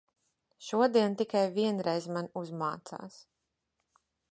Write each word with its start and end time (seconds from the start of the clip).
Šodien 0.67 1.17
tikai 1.19 1.43
vienreiz 1.59 2.09
man 2.17 2.31
uzmācās. 2.43 3.21